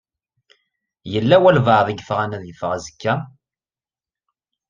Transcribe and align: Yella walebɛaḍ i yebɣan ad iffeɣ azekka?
Yella 1.11 1.37
walebɛaḍ 1.43 1.87
i 1.89 1.95
yebɣan 1.97 2.35
ad 2.37 2.43
iffeɣ 2.51 2.71
azekka? 2.77 3.13